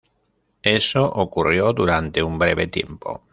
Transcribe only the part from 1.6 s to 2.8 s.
durante un breve